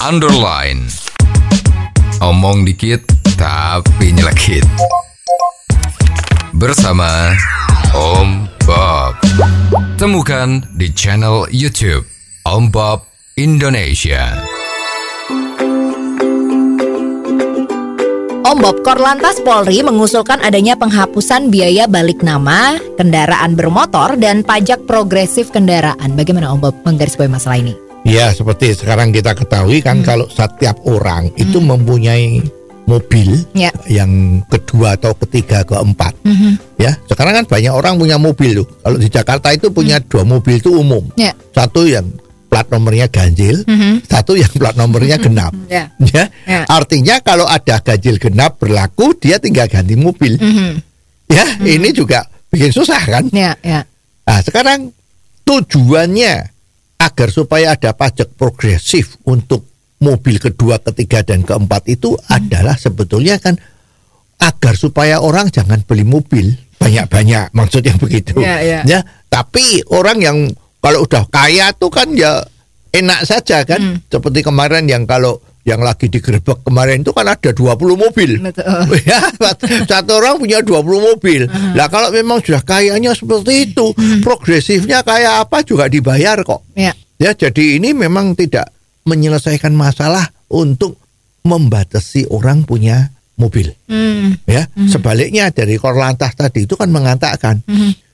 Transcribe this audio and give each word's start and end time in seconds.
underline. 0.00 0.88
Omong 2.24 2.64
dikit 2.64 3.04
tapi 3.36 4.16
nyelekit. 4.16 4.64
Bersama 6.56 7.36
Om 7.92 8.48
Bob. 8.64 9.20
Temukan 10.00 10.64
di 10.76 10.88
channel 10.96 11.44
YouTube 11.52 12.08
Om 12.48 12.72
Bob 12.72 13.04
Indonesia. 13.36 14.40
Om 18.40 18.56
Bob 18.56 18.80
Korlantas 18.80 19.36
Polri 19.44 19.84
mengusulkan 19.84 20.40
adanya 20.40 20.80
penghapusan 20.80 21.52
biaya 21.52 21.84
balik 21.84 22.24
nama, 22.24 22.80
kendaraan 22.96 23.52
bermotor, 23.52 24.16
dan 24.16 24.42
pajak 24.48 24.80
progresif 24.88 25.52
kendaraan. 25.52 26.16
Bagaimana 26.16 26.48
Om 26.56 26.58
Bob 26.64 26.74
menggarisbawahi 26.88 27.36
masalah 27.36 27.60
ini? 27.60 27.89
Ya 28.02 28.32
seperti 28.32 28.72
sekarang 28.72 29.12
kita 29.12 29.36
ketahui 29.36 29.84
kan 29.84 30.00
kalau 30.00 30.24
setiap 30.26 30.80
orang 30.88 31.28
itu 31.36 31.60
mempunyai 31.60 32.40
mobil 32.88 33.38
Ya. 33.54 33.70
yang 33.86 34.42
kedua 34.50 34.98
atau 34.98 35.14
ketiga 35.14 35.62
keempat. 35.62 36.16
Ya 36.80 36.96
sekarang 37.06 37.42
kan 37.42 37.44
banyak 37.46 37.70
orang 37.70 38.00
punya 38.00 38.16
mobil 38.16 38.64
tuh. 38.64 38.66
Kalau 38.82 38.96
di 38.98 39.06
Jakarta 39.06 39.52
itu 39.54 39.70
punya 39.70 40.00
dua 40.00 40.24
mobil 40.24 40.58
itu 40.58 40.72
umum. 40.74 41.04
Ya. 41.14 41.30
satu 41.54 41.86
yang 41.86 42.08
plat 42.50 42.66
nomornya 42.66 43.06
ganjil 43.06 43.62
satu 44.10 44.34
yang 44.34 44.50
plat 44.58 44.74
nomornya 44.74 45.20
genap. 45.22 45.54
Ya. 45.70 45.86
ya. 46.02 46.24
Ya. 46.48 46.66
artinya 46.66 47.22
kalau 47.22 47.46
ada 47.46 47.78
ganjil 47.78 48.18
genap 48.18 48.58
berlaku 48.58 49.14
dia 49.14 49.38
tinggal 49.38 49.70
ganti 49.70 49.94
mobil. 49.94 50.34
Ya 51.30 51.46
ini 51.62 51.94
juga 51.94 52.26
bikin 52.50 52.74
susah 52.74 52.98
kan? 53.06 53.30
Ya, 53.30 53.54
ya. 53.62 53.86
Nah, 54.26 54.42
sekarang 54.42 54.90
tujuannya 55.46 56.34
agar 57.00 57.28
supaya 57.32 57.72
ada 57.72 57.96
pajak 57.96 58.36
progresif 58.36 59.16
untuk 59.24 59.64
mobil 60.04 60.36
kedua, 60.36 60.76
ketiga, 60.84 61.24
dan 61.24 61.40
keempat 61.44 61.88
itu 61.88 62.12
adalah 62.28 62.76
sebetulnya 62.76 63.40
kan 63.40 63.56
agar 64.40 64.74
supaya 64.76 65.20
orang 65.20 65.48
jangan 65.52 65.80
beli 65.84 66.04
mobil 66.04 66.52
banyak-banyak, 66.80 67.52
maksudnya 67.56 67.96
begitu. 68.04 68.40
Ya, 68.40 68.84
ya. 68.84 69.00
tapi 69.32 69.84
orang 69.92 70.18
yang 70.20 70.38
kalau 70.80 71.04
udah 71.04 71.28
kaya 71.28 71.72
tuh 71.76 71.92
kan 71.92 72.12
ya 72.12 72.40
enak 72.92 73.24
saja 73.28 73.64
kan. 73.68 74.00
Seperti 74.08 74.40
kemarin 74.44 74.88
yang 74.88 75.04
kalau 75.04 75.40
yang 75.60 75.84
lagi 75.84 76.08
digerebek 76.08 76.64
kemarin 76.64 77.04
itu 77.04 77.12
kan 77.12 77.28
ada 77.28 77.50
20 77.52 77.76
mobil. 77.94 78.40
Betul. 78.40 78.96
ya, 79.10 79.20
satu 79.84 80.16
orang 80.16 80.40
punya 80.40 80.64
20 80.64 80.80
mobil. 80.80 81.44
Lah 81.76 81.86
kalau 81.92 82.08
memang 82.08 82.40
sudah 82.40 82.64
kayanya 82.64 83.12
seperti 83.12 83.72
itu, 83.72 83.92
progresifnya 84.24 85.04
kayak 85.04 85.48
apa 85.48 85.60
juga 85.60 85.86
dibayar 85.86 86.40
kok. 86.40 86.64
Ya. 86.72 86.96
Ya, 87.20 87.36
jadi 87.36 87.76
ini 87.76 87.92
memang 87.92 88.32
tidak 88.32 88.72
menyelesaikan 89.04 89.76
masalah 89.76 90.32
untuk 90.48 90.96
membatasi 91.44 92.32
orang 92.32 92.64
punya 92.64 93.12
mobil. 93.36 93.72
Hmm. 93.88 94.40
Ya, 94.48 94.68
sebaliknya 94.88 95.52
dari 95.52 95.76
Korlantas 95.76 96.36
tadi 96.36 96.64
itu 96.64 96.76
kan 96.76 96.88
mengatakan 96.88 97.60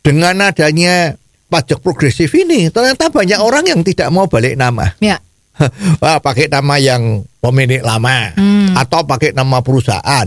dengan 0.00 0.48
adanya 0.48 1.16
pajak 1.50 1.84
progresif 1.84 2.32
ini 2.32 2.72
ternyata 2.72 3.12
banyak 3.12 3.40
orang 3.40 3.68
yang 3.68 3.80
tidak 3.84 4.08
mau 4.08 4.28
balik 4.28 4.56
nama. 4.56 4.92
Ya. 5.00 5.20
Wah, 6.02 6.20
pakai 6.24 6.48
nama 6.48 6.80
yang 6.80 7.24
pemilik 7.40 7.80
lama 7.80 8.36
atau 8.76 9.00
pakai 9.02 9.32
nama 9.32 9.64
perusahaan. 9.64 10.26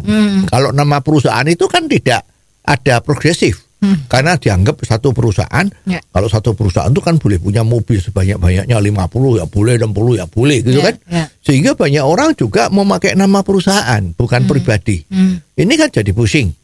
Kalau 0.49 0.73
nama 0.73 0.99
perusahaan 0.99 1.45
itu 1.45 1.69
kan 1.69 1.85
tidak 1.85 2.25
ada 2.65 2.99
progresif. 2.99 3.61
Karena 4.07 4.39
dianggap 4.39 4.79
satu 4.87 5.11
perusahaan, 5.11 5.67
Ya. 5.83 5.99
kalau 6.07 6.31
satu 6.31 6.55
perusahaan 6.55 6.87
itu 6.87 7.03
kan 7.03 7.19
boleh 7.19 7.35
punya 7.35 7.67
mobil 7.67 7.99
sebanyak-banyaknya 7.99 8.79
50 8.79 9.35
ya 9.35 9.43
boleh, 9.43 9.75
60 9.75 10.15
ya 10.15 10.23
boleh 10.23 10.63
gitu 10.63 10.79
Ya, 10.79 10.87
kan. 10.87 10.95
ya. 11.11 11.25
Sehingga 11.43 11.75
banyak 11.75 11.99
orang 11.99 12.31
juga 12.31 12.71
memakai 12.71 13.19
nama 13.19 13.43
perusahaan, 13.43 13.99
bukan 14.15 14.47
pribadi. 14.47 15.03
Ini 15.59 15.73
kan 15.75 15.91
jadi 15.91 16.15
pusing. 16.15 16.55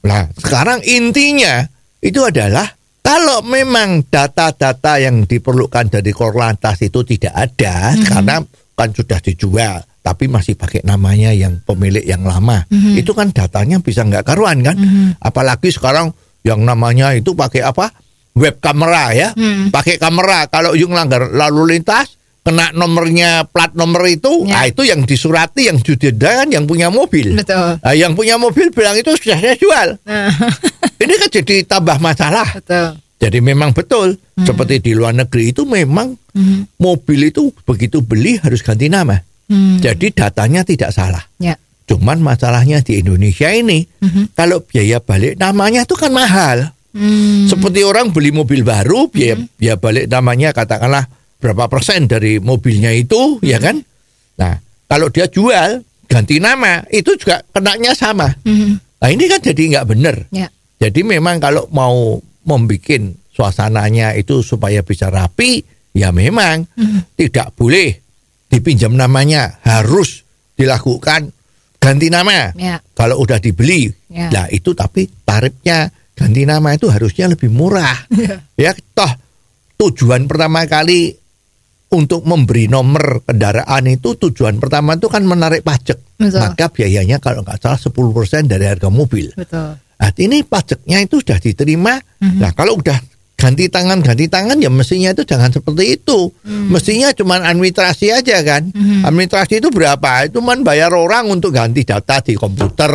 Nah, 0.00 0.32
sekarang 0.32 0.80
intinya 0.88 1.60
itu 2.00 2.24
adalah 2.24 2.64
kalau 3.04 3.44
memang 3.44 4.08
data-data 4.08 4.96
yang 4.96 5.28
diperlukan 5.28 5.92
dari 5.92 6.08
Korlantas 6.16 6.80
itu 6.80 7.04
tidak 7.04 7.36
ada 7.36 7.92
karena 8.00 8.40
kan 8.72 8.88
sudah 8.96 9.20
dijual 9.20 9.76
tapi 10.02 10.26
masih 10.26 10.58
pakai 10.58 10.82
namanya 10.82 11.30
yang 11.30 11.62
pemilik 11.62 12.02
yang 12.02 12.26
lama. 12.26 12.66
Itu 12.68 13.14
kan 13.14 13.30
datanya 13.30 13.78
bisa 13.78 14.02
nggak 14.02 14.26
karuan 14.26 14.60
kan? 14.60 14.76
Apalagi 15.18 15.70
sekarang 15.70 16.10
yang 16.42 16.62
namanya 16.62 17.14
itu 17.14 17.32
pakai 17.32 17.62
apa? 17.62 17.94
Web 18.34 18.58
kamera 18.58 19.14
ya. 19.14 19.28
Pakai 19.70 19.96
kamera 19.96 20.46
kalau 20.46 20.74
yang 20.74 20.90
langgar 20.90 21.30
lalu 21.30 21.78
lintas 21.78 22.18
kena 22.42 22.74
nomornya 22.74 23.46
plat 23.46 23.70
nomor 23.70 24.02
itu, 24.10 24.50
Ya. 24.50 24.58
ah 24.58 24.64
itu 24.66 24.82
yang 24.82 25.06
disurati 25.06 25.70
yang 25.70 25.78
didenda 25.78 26.42
kan 26.42 26.50
yang 26.50 26.66
punya 26.66 26.90
mobil. 26.90 27.38
Betul. 27.38 27.78
Nah, 27.78 27.94
yang 27.94 28.18
punya 28.18 28.34
mobil 28.34 28.74
bilang 28.74 28.98
itu 28.98 29.14
sudah 29.14 29.38
saya 29.38 29.54
jual. 29.54 29.88
Nah, 30.02 30.26
Ini 31.02 31.14
kan 31.22 31.30
jadi 31.30 31.62
tambah 31.62 32.02
masalah. 32.02 32.50
betul. 32.58 32.98
Jadi 33.22 33.38
memang 33.38 33.70
betul 33.70 34.18
seperti 34.34 34.82
di 34.82 34.98
luar 34.98 35.14
negeri 35.14 35.54
itu 35.54 35.62
memang 35.62 36.18
mobil 36.76 37.30
itu 37.30 37.54
begitu 37.62 38.02
beli 38.02 38.34
harus 38.36 38.58
ganti 38.58 38.90
nama. 38.90 39.14
Jadi 39.80 40.06
datanya 40.16 40.64
tidak 40.64 40.90
salah. 40.94 41.22
Ya. 41.36 41.54
Cuman 41.84 42.22
masalahnya 42.22 42.80
di 42.80 43.02
Indonesia 43.02 43.52
ini 43.52 43.84
kalau 44.32 44.62
biaya 44.64 45.02
balik 45.02 45.36
namanya 45.36 45.84
itu 45.84 45.94
kan 45.98 46.14
mahal. 46.14 46.72
Hmm. 46.92 47.48
Seperti 47.48 47.84
orang 47.84 48.12
beli 48.12 48.32
mobil 48.32 48.64
baru 48.64 49.08
biaya 49.08 49.36
biaya 49.56 49.76
balik 49.80 50.06
namanya 50.08 50.52
katakanlah 50.52 51.08
berapa 51.42 51.66
persen 51.66 52.06
dari 52.06 52.38
mobilnya 52.38 52.94
itu 52.94 53.40
ya 53.42 53.58
kan. 53.58 53.82
Nah, 54.38 54.56
kalau 54.86 55.10
dia 55.10 55.26
jual 55.28 55.82
ganti 56.06 56.36
nama 56.38 56.84
itu 56.92 57.16
juga 57.16 57.40
kenanya 57.50 57.96
sama. 57.96 58.28
Nah, 59.02 59.08
ini 59.10 59.24
kan 59.26 59.40
jadi 59.42 59.62
nggak 59.76 59.86
benar. 59.88 60.16
Ya. 60.30 60.46
Jadi 60.78 61.02
memang 61.02 61.42
kalau 61.42 61.66
mau 61.74 62.20
membuat 62.46 63.02
suasananya 63.32 64.14
itu 64.14 64.44
supaya 64.44 64.84
bisa 64.84 65.08
rapi, 65.08 65.64
ya 65.96 66.12
memang 66.12 66.68
tidak 67.16 67.56
boleh 67.56 67.96
dipinjam 68.62 68.94
namanya, 68.94 69.58
harus 69.66 70.22
dilakukan 70.54 71.34
ganti 71.82 72.06
nama. 72.06 72.54
Ya. 72.54 72.78
Kalau 72.94 73.18
udah 73.18 73.42
dibeli, 73.42 73.90
Ya. 74.06 74.30
lah 74.30 74.46
itu 74.54 74.70
tapi 74.70 75.10
tarifnya 75.26 75.90
ganti 76.14 76.46
nama 76.46 76.70
itu 76.70 76.86
harusnya 76.86 77.26
lebih 77.26 77.50
murah. 77.50 78.06
ya 78.54 78.70
toh 78.94 79.10
tujuan 79.82 80.30
pertama 80.30 80.62
kali 80.70 81.10
untuk 81.90 82.22
memberi 82.22 82.70
nomor 82.70 83.26
kendaraan 83.26 83.84
itu 83.90 84.14
tujuan 84.16 84.62
pertama 84.62 84.94
itu 84.94 85.10
kan 85.10 85.26
menarik 85.26 85.66
pajak. 85.66 85.98
Betul. 86.16 86.38
Maka 86.38 86.70
biayanya 86.70 87.18
kalau 87.18 87.42
nggak 87.42 87.58
salah 87.58 87.76
10% 87.76 88.46
dari 88.46 88.64
harga 88.70 88.86
mobil. 88.88 89.34
Betul. 89.34 89.76
Nah, 89.76 90.10
ini 90.18 90.42
pajaknya 90.42 90.98
itu 91.02 91.18
sudah 91.22 91.38
diterima. 91.38 91.94
Nah, 92.22 92.50
kalau 92.54 92.78
udah 92.78 92.96
ganti 93.42 93.66
tangan 93.66 93.98
ganti 94.06 94.30
tangan 94.30 94.54
ya 94.62 94.70
mestinya 94.70 95.10
itu 95.10 95.26
jangan 95.26 95.50
seperti 95.50 95.98
itu. 95.98 96.30
Mestinya 96.46 97.10
cuma 97.10 97.42
administrasi 97.42 98.14
aja 98.14 98.38
kan. 98.46 98.70
Administrasi 99.02 99.58
itu 99.58 99.74
berapa? 99.74 100.30
Itu 100.30 100.38
man 100.38 100.62
bayar 100.62 100.94
orang 100.94 101.26
untuk 101.26 101.50
ganti 101.50 101.82
data 101.82 102.22
di 102.22 102.38
komputer 102.38 102.94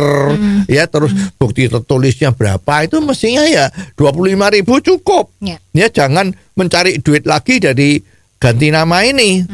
ya 0.64 0.88
terus 0.88 1.12
bukti 1.36 1.68
tertulisnya 1.68 2.32
berapa 2.32 2.88
itu 2.88 2.96
mestinya 3.04 3.44
ya 3.44 3.68
25.000 4.00 4.56
ribu 4.56 4.74
cukup. 4.80 5.36
Ya. 5.44 5.60
Ya 5.76 5.92
jangan 5.92 6.32
mencari 6.56 6.96
duit 7.04 7.28
lagi 7.28 7.60
dari 7.60 8.00
ganti 8.40 8.72
nama 8.72 9.04
ini. 9.04 9.44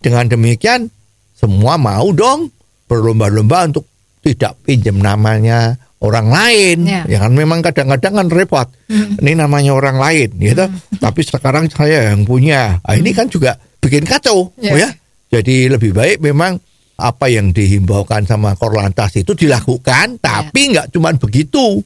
Dengan 0.00 0.32
demikian 0.32 0.88
semua 1.36 1.76
mau 1.76 2.08
dong 2.16 2.48
berlomba-lomba 2.88 3.68
untuk 3.68 3.84
tidak 4.24 4.56
pinjam 4.64 4.96
namanya 4.96 5.76
orang 5.98 6.30
lain. 6.30 6.86
Ya. 6.86 7.02
Ya, 7.06 7.18
kan 7.22 7.34
memang 7.34 7.62
kadang-kadang 7.62 8.14
kan 8.22 8.28
repot. 8.30 8.68
Ini 8.90 9.34
namanya 9.34 9.74
orang 9.74 9.98
lain 9.98 10.34
gitu. 10.38 10.64
Tapi 11.02 11.20
sekarang 11.26 11.66
saya 11.70 12.14
yang 12.14 12.22
punya. 12.22 12.78
Nah, 12.82 12.94
ini 12.94 13.10
kan 13.10 13.26
juga 13.26 13.58
bikin 13.82 14.06
kacau 14.06 14.54
Ya. 14.58 14.74
ya. 14.74 14.88
Jadi 15.28 15.68
lebih 15.68 15.92
baik 15.92 16.24
memang 16.24 16.56
apa 16.98 17.30
yang 17.30 17.54
dihimbaukan 17.54 18.26
sama 18.26 18.58
Korlantas 18.58 19.14
itu 19.14 19.36
dilakukan, 19.36 20.18
tapi 20.18 20.74
nggak 20.74 20.90
cuma 20.90 21.14
begitu. 21.14 21.78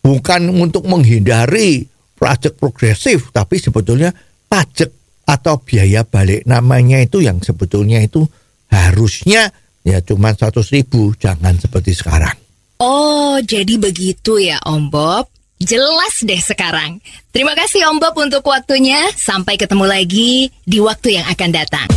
Bukan 0.00 0.48
untuk 0.56 0.88
menghindari 0.88 1.84
pajak 2.16 2.56
progresif, 2.56 3.28
tapi 3.36 3.60
sebetulnya 3.60 4.12
pajak 4.48 4.88
atau 5.28 5.60
biaya 5.60 6.02
balik 6.08 6.48
namanya 6.48 6.98
itu 6.98 7.20
yang 7.22 7.38
sebetulnya 7.44 8.00
itu 8.02 8.24
harusnya 8.72 9.52
ya 9.84 10.00
cuma 10.00 10.32
100 10.32 10.56
ribu, 10.72 11.12
jangan 11.16 11.56
seperti 11.60 11.92
sekarang. 11.92 12.34
Oh, 12.80 13.36
jadi 13.44 13.76
begitu 13.76 14.40
ya 14.40 14.56
Om 14.64 14.88
Bob. 14.88 15.28
Jelas 15.60 16.24
deh 16.24 16.40
sekarang. 16.40 17.04
Terima 17.28 17.52
kasih 17.52 17.84
Om 17.92 18.00
Bob 18.00 18.16
untuk 18.16 18.40
waktunya. 18.48 19.04
Sampai 19.12 19.60
ketemu 19.60 19.84
lagi 19.84 20.48
di 20.64 20.80
waktu 20.80 21.20
yang 21.20 21.28
akan 21.28 21.50
datang. 21.52 21.88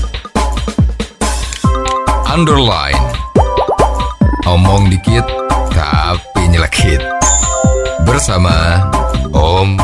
Underline. 2.28 3.00
Omong 4.44 4.92
dikit 4.92 5.24
tapi 5.72 6.52
nyelekit. 6.52 7.00
Bersama 8.04 8.84
Om. 9.32 9.80